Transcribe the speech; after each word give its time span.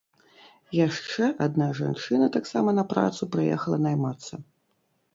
Яшчэ 0.87 1.23
адна 1.47 1.69
жанчына 1.81 2.31
таксама 2.39 2.75
на 2.81 2.89
працу 2.97 3.31
прыехала 3.39 3.77
наймацца. 3.89 4.45